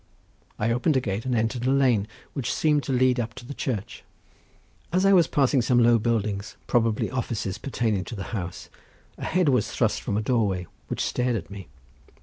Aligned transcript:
I 0.57 0.71
opened 0.71 0.97
a 0.97 0.99
gate, 0.99 1.25
and 1.27 1.35
entered 1.35 1.67
a 1.67 1.69
lane 1.69 2.07
which 2.33 2.51
seemed 2.51 2.81
to 2.85 2.91
lead 2.91 3.19
up 3.19 3.35
to 3.35 3.45
the 3.45 3.53
church. 3.53 4.03
As 4.91 5.05
I 5.05 5.13
was 5.13 5.27
passing 5.27 5.61
some 5.61 5.77
low 5.77 5.99
buildings, 5.99 6.57
probably 6.65 7.11
offices 7.11 7.59
pertaining 7.59 8.05
to 8.05 8.15
the 8.15 8.23
house, 8.33 8.69
a 9.19 9.23
head 9.25 9.47
was 9.49 9.69
thrust 9.69 10.01
from 10.01 10.17
a 10.17 10.21
doorway, 10.23 10.65
which 10.87 11.01
stared 11.05 11.35
at 11.35 11.51
me. 11.51 11.67